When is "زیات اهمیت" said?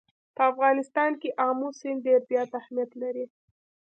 2.29-2.91